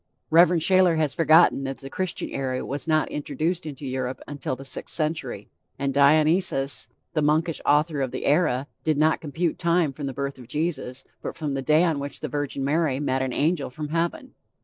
[0.31, 0.49] Rev.
[0.59, 4.95] Shayler has forgotten that the Christian era was not introduced into Europe until the sixth
[4.95, 10.13] century, and Dionysius, the monkish author of the era, did not compute time from the
[10.15, 13.69] birth of Jesus, but from the day on which the Virgin Mary met an angel
[13.69, 14.33] from heaven.